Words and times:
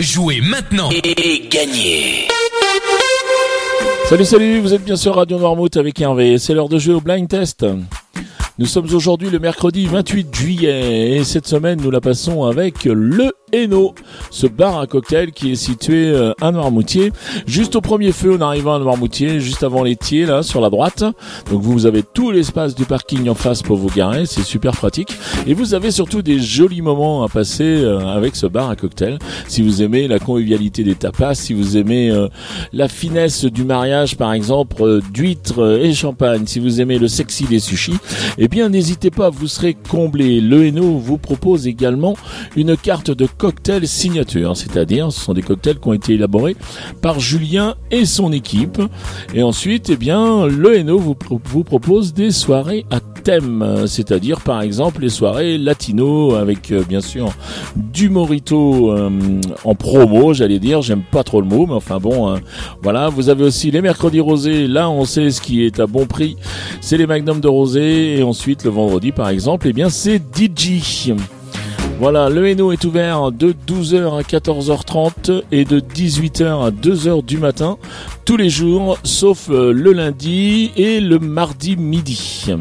Jouez 0.00 0.40
maintenant 0.40 0.90
et 0.90 1.48
gagnez 1.48 2.26
Salut 4.06 4.24
salut, 4.24 4.58
vous 4.58 4.74
êtes 4.74 4.84
bien 4.84 4.96
sur 4.96 5.14
Radio 5.14 5.38
Noirmouth 5.38 5.76
avec 5.76 6.00
Hervé, 6.00 6.36
c'est 6.38 6.52
l'heure 6.52 6.68
de 6.68 6.80
jouer 6.80 6.94
au 6.94 7.00
blind 7.00 7.28
test. 7.28 7.64
Nous 8.56 8.66
sommes 8.66 8.86
aujourd'hui 8.94 9.30
le 9.30 9.40
mercredi 9.40 9.86
28 9.86 10.32
juillet 10.32 11.16
et 11.16 11.24
cette 11.24 11.48
semaine 11.48 11.80
nous 11.82 11.90
la 11.90 12.00
passons 12.00 12.44
avec 12.44 12.84
le 12.84 13.32
Hainaut, 13.52 13.94
ce 14.30 14.46
bar 14.46 14.78
à 14.78 14.86
cocktail 14.86 15.32
qui 15.32 15.50
est 15.52 15.56
situé 15.56 16.06
euh, 16.06 16.32
à 16.40 16.52
Noirmoutier, 16.52 17.12
juste 17.46 17.74
au 17.74 17.80
premier 17.80 18.12
feu 18.12 18.36
en 18.36 18.40
arrivant 18.40 18.74
à 18.74 18.78
Noirmoutier, 18.78 19.40
juste 19.40 19.64
avant 19.64 19.82
l'étier 19.82 20.24
là 20.24 20.44
sur 20.44 20.60
la 20.60 20.70
droite. 20.70 21.02
Donc 21.50 21.62
vous 21.62 21.86
avez 21.86 22.04
tout 22.04 22.30
l'espace 22.30 22.76
du 22.76 22.84
parking 22.84 23.28
en 23.28 23.34
face 23.34 23.62
pour 23.62 23.76
vous 23.76 23.88
garer, 23.88 24.24
c'est 24.26 24.44
super 24.44 24.72
pratique 24.72 25.16
et 25.48 25.54
vous 25.54 25.74
avez 25.74 25.90
surtout 25.90 26.22
des 26.22 26.38
jolis 26.38 26.82
moments 26.82 27.24
à 27.24 27.28
passer 27.28 27.64
euh, 27.64 28.06
avec 28.06 28.36
ce 28.36 28.46
bar 28.46 28.70
à 28.70 28.76
cocktail. 28.76 29.18
Si 29.48 29.62
vous 29.62 29.82
aimez 29.82 30.06
la 30.06 30.20
convivialité 30.20 30.84
des 30.84 30.94
tapas, 30.94 31.34
si 31.34 31.54
vous 31.54 31.76
aimez 31.76 32.08
euh, 32.10 32.28
la 32.72 32.86
finesse 32.86 33.44
du 33.44 33.64
mariage 33.64 34.16
par 34.16 34.32
exemple 34.32 35.00
d'huîtres 35.12 35.80
et 35.80 35.92
champagne, 35.92 36.46
si 36.46 36.60
vous 36.60 36.80
aimez 36.80 36.98
le 36.98 37.08
sexy 37.08 37.44
des 37.44 37.58
sushis, 37.58 37.98
eh 38.44 38.48
bien 38.48 38.68
n'hésitez 38.68 39.10
pas, 39.10 39.30
vous 39.30 39.46
serez 39.46 39.72
comblé. 39.72 40.38
Le 40.42 40.66
Hainaut 40.66 40.98
vous 40.98 41.16
propose 41.16 41.66
également 41.66 42.14
une 42.56 42.76
carte 42.76 43.10
de 43.10 43.24
cocktail 43.24 43.88
signature, 43.88 44.54
c'est-à-dire 44.54 45.10
ce 45.10 45.18
sont 45.18 45.32
des 45.32 45.40
cocktails 45.40 45.80
qui 45.80 45.88
ont 45.88 45.94
été 45.94 46.12
élaborés 46.12 46.54
par 47.00 47.20
Julien 47.20 47.74
et 47.90 48.04
son 48.04 48.32
équipe. 48.32 48.82
Et 49.32 49.42
ensuite, 49.42 49.88
eh 49.88 49.96
bien, 49.96 50.44
le 50.44 50.76
Hainaut 50.76 50.98
vous, 50.98 51.14
propose 51.14 52.12
des 52.12 52.32
soirées 52.32 52.84
à 52.90 53.00
thème, 53.24 53.86
c'est-à-dire 53.86 54.40
par 54.40 54.60
exemple 54.60 55.00
les 55.00 55.08
soirées 55.08 55.58
latino 55.58 56.34
avec 56.34 56.70
euh, 56.70 56.84
bien 56.88 57.00
sûr 57.00 57.32
du 57.74 58.10
morito 58.10 58.92
euh, 58.92 59.10
en 59.64 59.74
promo, 59.74 60.34
j'allais 60.34 60.58
dire, 60.58 60.82
j'aime 60.82 61.02
pas 61.02 61.24
trop 61.24 61.40
le 61.40 61.46
mot, 61.46 61.66
mais 61.66 61.74
enfin 61.74 61.98
bon, 61.98 62.38
voilà, 62.82 63.08
vous 63.08 63.30
avez 63.30 63.44
aussi 63.44 63.70
les 63.70 63.80
mercredis 63.80 64.20
rosés, 64.20 64.68
là 64.68 64.90
on 64.90 65.04
sait 65.04 65.30
ce 65.30 65.40
qui 65.40 65.64
est 65.64 65.80
à 65.80 65.86
bon 65.86 66.06
prix, 66.06 66.36
c'est 66.80 66.98
les 66.98 67.06
magnums 67.06 67.40
de 67.40 67.48
rosé, 67.48 68.18
et 68.18 68.22
ensuite 68.22 68.64
le 68.64 68.70
vendredi 68.70 69.10
par 69.10 69.28
exemple, 69.30 69.66
eh 69.68 69.72
bien 69.72 69.88
c'est 69.88 70.18
DJ. 70.18 71.14
Voilà, 72.00 72.28
le 72.28 72.48
Hainaut 72.48 72.72
est 72.72 72.84
ouvert 72.84 73.30
de 73.30 73.54
12h 73.66 74.18
à 74.18 74.22
14h30 74.22 75.42
et 75.52 75.64
de 75.64 75.78
18h 75.78 76.66
à 76.66 76.70
2h 76.70 77.24
du 77.24 77.38
matin 77.38 77.78
tous 78.24 78.36
les 78.36 78.50
jours, 78.50 78.98
sauf 79.04 79.48
euh, 79.48 79.72
le 79.72 79.92
lundi 79.92 80.72
et 80.76 81.00
le 81.00 81.18
mardi 81.18 81.76
midi. 81.76 82.52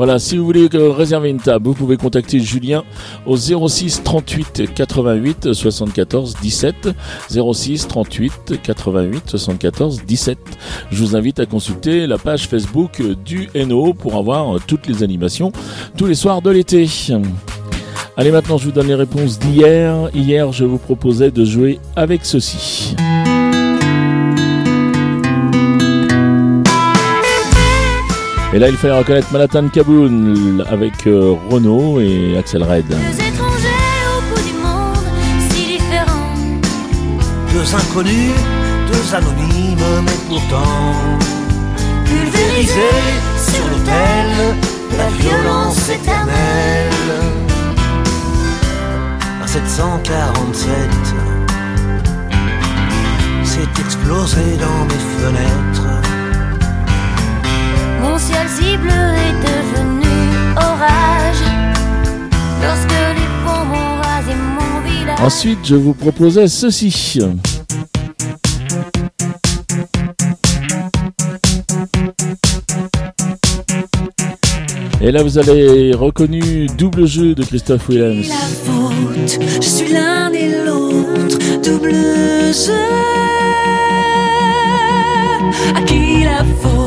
Voilà, 0.00 0.18
si 0.18 0.38
vous 0.38 0.46
voulez 0.46 0.66
réserver 0.72 1.28
une 1.28 1.40
table, 1.40 1.66
vous 1.66 1.74
pouvez 1.74 1.98
contacter 1.98 2.40
Julien 2.40 2.84
au 3.26 3.36
06 3.36 4.02
38 4.02 4.72
88 4.74 5.52
74 5.52 6.36
17. 6.40 6.88
06 7.28 7.86
38 7.86 8.62
88 8.62 9.22
74 9.26 10.02
17. 10.06 10.38
Je 10.90 11.04
vous 11.04 11.16
invite 11.16 11.38
à 11.38 11.44
consulter 11.44 12.06
la 12.06 12.16
page 12.16 12.48
Facebook 12.48 13.02
du 13.26 13.50
NO 13.54 13.92
pour 13.92 14.14
avoir 14.14 14.58
toutes 14.66 14.86
les 14.86 15.02
animations 15.02 15.52
tous 15.98 16.06
les 16.06 16.14
soirs 16.14 16.40
de 16.40 16.48
l'été. 16.48 16.88
Allez, 18.16 18.32
maintenant 18.32 18.56
je 18.56 18.64
vous 18.64 18.72
donne 18.72 18.88
les 18.88 18.94
réponses 18.94 19.38
d'hier. 19.38 20.08
Hier, 20.14 20.50
je 20.50 20.64
vous 20.64 20.78
proposais 20.78 21.30
de 21.30 21.44
jouer 21.44 21.78
avec 21.94 22.24
ceci. 22.24 22.96
Et 28.52 28.58
là, 28.58 28.68
il 28.68 28.76
fallait 28.76 28.98
reconnaître 28.98 29.32
Manhattan 29.32 29.68
Kaboul 29.68 30.64
avec 30.68 31.06
euh, 31.06 31.36
Renault 31.48 32.00
et 32.00 32.36
Axel 32.36 32.64
Red. 32.64 32.88
Deux 32.88 32.96
étrangers 32.96 33.68
au 34.16 34.34
bout 34.34 34.42
du 34.42 34.54
monde, 34.54 35.06
si 35.50 35.78
différents. 35.78 36.34
Deux 37.52 37.74
inconnus, 37.76 38.32
deux 38.92 39.14
anonymes, 39.14 40.02
mais 40.04 40.18
pourtant 40.28 40.92
pulvérisés 42.04 42.98
sur 43.38 43.64
l'autel 43.68 44.56
de 44.90 44.96
la 44.98 45.08
violence 45.10 45.88
éternelle. 45.88 46.90
À 49.40 49.46
747, 49.46 50.66
c'est 53.44 53.80
explosé 53.80 54.56
dans 54.58 54.84
mes 54.86 55.02
fenêtres. 55.20 55.69
Ensuite, 65.22 65.58
je 65.64 65.74
vous 65.74 65.92
proposais 65.92 66.48
ceci. 66.48 67.18
Et 75.02 75.12
là, 75.12 75.22
vous 75.22 75.38
avez 75.38 75.94
reconnu 75.94 76.66
double 76.78 77.06
jeu 77.06 77.34
de 77.34 77.44
Christophe 77.44 77.88
Williams. 77.88 78.30
Je 79.60 79.66
suis 79.66 79.92
l'un 79.92 80.32
et 80.32 80.64
l'autre, 80.64 81.38
double 81.62 81.92
jeu. 81.92 82.72
À 85.74 85.82
qui 85.82 86.24
la 86.24 86.44
faute? 86.60 86.79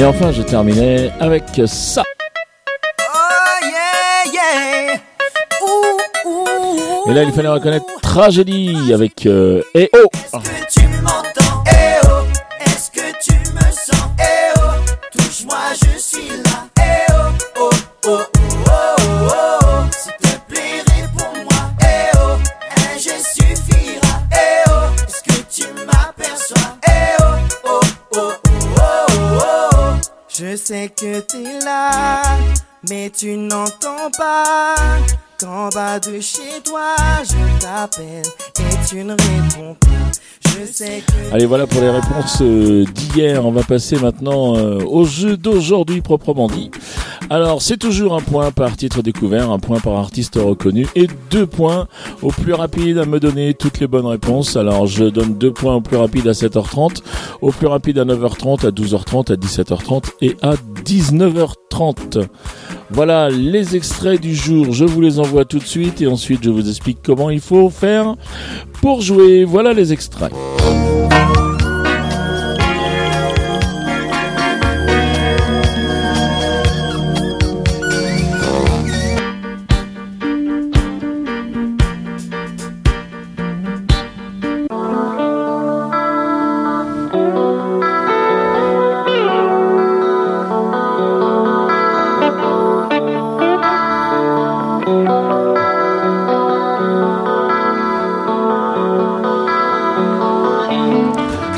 Et 0.00 0.04
enfin, 0.04 0.32
je 0.32 0.40
terminais 0.40 1.10
avec 1.20 1.44
ça. 1.66 2.02
Oh 3.00 3.66
yeah, 3.66 4.32
yeah. 4.32 4.94
Ouh, 5.60 6.30
ouh, 6.30 7.10
Et 7.10 7.12
là, 7.12 7.22
il 7.22 7.32
fallait 7.32 7.48
reconnaître 7.48 7.84
Tragédie 8.00 8.94
avec 8.94 9.26
euh, 9.26 9.62
oh 9.92 10.38
sais 30.70 30.88
que 30.88 31.18
t'es 31.18 31.64
là 31.64 32.22
Mais 32.88 33.10
tu 33.10 33.36
n'entends 33.36 34.08
pas 34.16 34.76
Qu'en 35.40 35.68
bas 35.70 35.98
de 35.98 36.20
chez 36.20 36.62
toi 36.64 36.94
Je 37.24 37.60
t'appelle 37.60 38.22
Et 38.60 38.86
tu 38.88 39.02
ne 39.02 39.12
réponds 39.12 39.74
pas 39.80 39.88
Je 40.46 40.64
sais 40.72 41.02
que 41.04 41.34
Allez, 41.34 41.46
voilà 41.46 41.66
pour 41.66 41.80
les 41.80 41.90
réponses 41.90 42.38
euh, 42.42 42.84
d'hier. 42.84 43.44
On 43.44 43.50
va 43.50 43.64
passer 43.64 43.96
maintenant 43.96 44.56
euh, 44.56 44.78
au 44.84 45.04
jeu 45.04 45.36
d'aujourd'hui 45.36 46.02
proprement 46.02 46.46
dit. 46.46 46.70
Alors, 47.32 47.62
c'est 47.62 47.76
toujours 47.76 48.16
un 48.16 48.20
point 48.20 48.50
par 48.50 48.76
titre 48.76 49.02
découvert, 49.02 49.52
un 49.52 49.60
point 49.60 49.78
par 49.78 49.94
artiste 49.94 50.34
reconnu 50.34 50.88
et 50.96 51.06
deux 51.30 51.46
points 51.46 51.86
au 52.22 52.32
plus 52.32 52.54
rapide 52.54 52.98
à 52.98 53.04
me 53.04 53.20
donner 53.20 53.54
toutes 53.54 53.78
les 53.78 53.86
bonnes 53.86 54.06
réponses. 54.06 54.56
Alors, 54.56 54.88
je 54.88 55.04
donne 55.04 55.38
deux 55.38 55.52
points 55.52 55.76
au 55.76 55.80
plus 55.80 55.96
rapide 55.96 56.26
à 56.26 56.32
7h30, 56.32 57.02
au 57.40 57.52
plus 57.52 57.68
rapide 57.68 58.00
à 58.00 58.04
9h30, 58.04 58.66
à 58.66 58.70
12h30, 58.72 59.32
à 59.32 59.36
17h30 59.36 60.06
et 60.22 60.36
à 60.42 60.54
19h30. 60.84 62.26
Voilà 62.90 63.30
les 63.30 63.76
extraits 63.76 64.20
du 64.20 64.34
jour. 64.34 64.72
Je 64.72 64.84
vous 64.84 65.00
les 65.00 65.20
envoie 65.20 65.44
tout 65.44 65.60
de 65.60 65.64
suite 65.64 66.02
et 66.02 66.08
ensuite 66.08 66.42
je 66.42 66.50
vous 66.50 66.68
explique 66.68 66.98
comment 67.00 67.30
il 67.30 67.40
faut 67.40 67.70
faire 67.70 68.16
pour 68.82 69.02
jouer. 69.02 69.44
Voilà 69.44 69.72
les 69.72 69.92
extraits. 69.92 70.32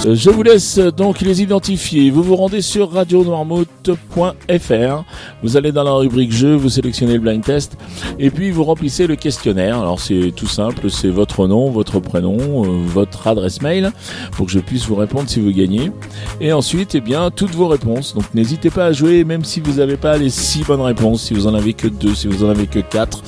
Je 0.04 0.30
vous 0.30 0.42
laisse 0.42 0.78
euh, 0.78 0.90
donc 0.90 1.20
les 1.20 1.42
identifier. 1.42 2.10
Vous 2.10 2.24
vous 2.24 2.34
rendez 2.34 2.60
sur 2.60 2.90
radionoirmouth.fr. 2.90 5.04
Vous 5.44 5.56
allez 5.56 5.70
dans 5.70 5.84
la 5.84 5.92
rubrique 5.92 6.32
jeu, 6.32 6.56
vous 6.56 6.70
sélectionnez 6.70 7.14
le 7.14 7.20
blind 7.20 7.44
test 7.44 7.76
et 8.18 8.30
puis 8.30 8.50
vous 8.50 8.64
remplissez 8.64 9.06
le 9.06 9.14
questionnaire. 9.14 9.78
Alors 9.78 10.00
c'est 10.00 10.32
tout 10.34 10.48
simple, 10.48 10.90
c'est 10.90 11.08
votre 11.08 11.46
nom, 11.46 11.70
votre 11.70 12.00
prénom, 12.00 12.64
euh, 12.64 12.82
votre 12.84 13.28
adresse 13.28 13.62
mail 13.62 13.92
pour 14.32 14.46
que 14.46 14.52
je 14.52 14.58
puisse 14.58 14.86
vous 14.86 14.96
répondre 14.96 15.28
si 15.28 15.38
vous 15.38 15.52
gagnez. 15.52 15.92
Et 16.40 16.52
ensuite, 16.52 16.96
eh 16.96 17.00
bien, 17.00 17.30
toutes 17.30 17.54
vos 17.54 17.68
réponses. 17.68 18.16
Donc 18.16 18.24
n'hésitez 18.34 18.70
pas 18.70 18.86
à 18.86 18.92
jouer 18.92 19.22
même 19.22 19.44
si 19.44 19.60
vous 19.60 19.74
n'avez 19.74 19.96
pas 19.96 20.18
les 20.18 20.30
six 20.30 20.64
bonnes 20.64 20.80
réponses, 20.80 21.22
si 21.22 21.34
vous 21.34 21.46
en 21.46 21.54
avez 21.54 21.74
que 21.74 21.86
deux, 21.86 22.16
si 22.16 22.26
vous 22.26 22.44
en 22.44 22.48
avez 22.48 22.66
que 22.66 22.80
quatre. 22.80 23.22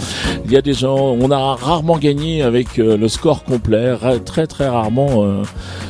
Il 0.44 0.50
y 0.50 0.56
a 0.56 0.62
des 0.62 0.74
gens, 0.74 0.98
on 0.98 1.30
a 1.30 1.54
rarement 1.54 1.98
gagné 1.98 2.42
avec 2.42 2.80
euh, 2.80 2.96
le 2.96 3.06
score 3.06 3.44
complet, 3.44 3.94
très 4.24 4.48
très 4.48 4.68
rarement 4.68 5.24
euh, 5.24 5.42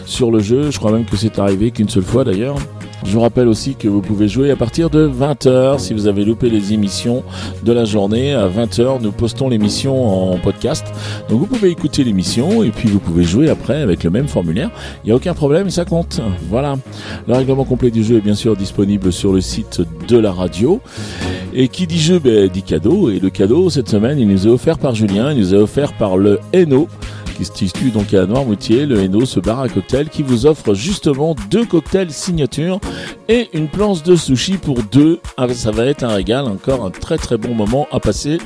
sur 0.07 0.31
le 0.31 0.41
jeu. 0.41 0.71
Je 0.71 0.79
crois 0.79 0.93
même 0.93 1.05
que 1.05 1.17
c'est 1.17 1.39
arrivé 1.39 1.71
qu'une 1.71 1.89
seule 1.89 2.03
fois 2.03 2.25
d'ailleurs. 2.25 2.57
Je 3.05 3.13
vous 3.13 3.21
rappelle 3.21 3.49
aussi 3.49 3.75
que 3.75 3.87
vous 3.87 4.01
pouvez 4.01 4.29
jouer 4.29 4.51
à 4.51 4.57
partir 4.57 4.89
de 4.89 5.07
20h 5.07 5.79
si 5.79 5.93
vous 5.93 6.07
avez 6.07 6.25
loupé 6.25 6.49
les 6.49 6.73
émissions 6.73 7.23
de 7.63 7.73
la 7.73 7.85
journée. 7.85 8.33
À 8.33 8.49
20h, 8.49 9.03
nous 9.03 9.13
postons 9.13 9.49
l'émission 9.51 10.33
en 10.33 10.39
podcast. 10.39 10.87
Donc 11.29 11.41
vous 11.41 11.47
pouvez 11.47 11.69
écouter 11.69 12.03
l'émission 12.03 12.63
et 12.63 12.71
puis 12.71 12.89
vous 12.89 13.01
pouvez 13.01 13.25
jouer 13.25 13.51
après 13.51 13.83
avec 13.83 14.05
le 14.05 14.11
même 14.11 14.27
formulaire. 14.27 14.71
Il 15.03 15.09
n'y 15.09 15.13
a 15.13 15.17
aucun 15.17 15.35
problème, 15.35 15.69
ça 15.69 15.85
compte. 15.85 16.21
Voilà. 16.49 16.77
Le 17.29 17.35
règlement 17.35 17.65
complet 17.65 17.91
du 17.91 18.03
jeu 18.03 18.17
est 18.17 18.23
bien 18.23 18.35
sûr 18.35 18.57
disponible 18.57 19.13
sur 19.13 19.33
le 19.33 19.43
site 19.43 19.83
de 20.09 20.17
la 20.17 20.33
radio. 20.33 20.81
Et 21.53 21.69
qui 21.69 21.87
dit 21.87 22.01
jeu, 22.01 22.19
ben, 22.19 22.49
dit 22.49 22.63
cadeau. 22.63 23.11
Et 23.11 23.21
le 23.21 23.29
cadeau, 23.29 23.69
cette 23.69 23.89
semaine, 23.89 24.19
il 24.19 24.27
nous 24.27 24.47
est 24.47 24.51
offert 24.51 24.79
par 24.79 24.95
Julien, 24.95 25.31
il 25.31 25.39
nous 25.39 25.55
est 25.55 25.59
offert 25.59 25.93
par 25.93 26.17
le 26.17 26.41
Eno 26.55 26.89
qui 27.35 27.45
se 27.45 27.53
situe 27.55 27.91
donc 27.91 28.15
à 28.15 28.27
Noirmoutier, 28.27 28.87
le 28.87 29.01
Eno, 29.05 29.25
ce 29.25 29.41
bar 29.41 29.61
à 29.61 29.69
cocktail 29.69 30.09
qui 30.09 30.23
vous 30.23 30.47
offre 30.47 30.75
justement 30.75 31.35
deux 31.51 31.65
cocktails 31.65 32.11
signature 32.11 32.79
et 33.29 33.49
une 33.53 33.69
planche 33.69 34.03
de 34.03 34.17
sushi 34.17 34.55
pour 34.59 34.79
deux. 34.91 35.21
Ah, 35.37 35.47
ça 35.53 35.71
va 35.71 35.85
être 35.87 36.05
un 36.05 36.15
régal, 36.15 36.47
encore 36.47 36.85
un 36.85 36.91
très 36.91 37.19
très 37.19 37.37
bon 37.37 37.55
moment 37.55 37.87
à 37.93 38.01
passer. 38.01 38.39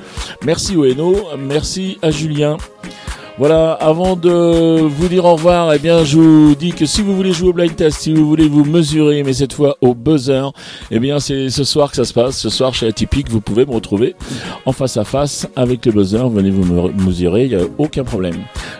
Merci 0.44 0.76
au 0.76 0.84
Eno, 0.84 1.14
merci 1.38 1.98
à 2.02 2.10
Julien. 2.10 2.56
Voilà, 3.38 3.70
avant 3.74 4.16
de 4.16 4.80
vous 4.82 5.06
dire 5.06 5.24
au 5.24 5.34
revoir, 5.34 5.72
eh 5.72 5.78
bien, 5.78 6.02
je 6.02 6.18
vous 6.18 6.56
dis 6.56 6.72
que 6.72 6.86
si 6.86 7.02
vous 7.02 7.14
voulez 7.14 7.32
jouer 7.32 7.50
au 7.50 7.52
blind 7.52 7.76
test, 7.76 8.00
si 8.00 8.12
vous 8.12 8.26
voulez 8.26 8.48
vous 8.48 8.64
mesurer, 8.64 9.22
mais 9.22 9.32
cette 9.32 9.52
fois 9.52 9.76
au 9.80 9.94
buzzer, 9.94 10.50
eh 10.90 10.98
bien, 10.98 11.20
c'est 11.20 11.48
ce 11.48 11.62
soir 11.62 11.90
que 11.90 11.96
ça 11.96 12.04
se 12.04 12.12
passe. 12.12 12.36
Ce 12.36 12.48
soir, 12.50 12.74
chez 12.74 12.88
Atypique, 12.88 13.30
vous 13.30 13.40
pouvez 13.40 13.64
me 13.64 13.70
retrouver 13.70 14.16
en 14.66 14.72
face 14.72 14.96
à 14.96 15.04
face 15.04 15.46
avec 15.54 15.86
le 15.86 15.92
buzzer. 15.92 16.28
Venez 16.28 16.50
vous 16.50 16.64
me- 16.64 16.90
mesurer, 17.06 17.44
il 17.44 17.50
n'y 17.56 17.62
a 17.62 17.66
aucun 17.78 18.02
problème. 18.02 18.38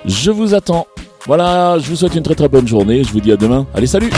Je 0.09 0.31
vous 0.31 0.55
attends. 0.55 0.87
Voilà, 1.27 1.79
je 1.79 1.89
vous 1.91 1.97
souhaite 1.97 2.15
une 2.15 2.23
très 2.23 2.35
très 2.35 2.49
bonne 2.49 2.67
journée. 2.67 3.05
Je 3.05 3.13
vous 3.13 3.21
dis 3.21 3.31
à 3.31 3.37
demain. 3.37 3.67
Allez, 3.75 3.87
salut! 3.87 4.11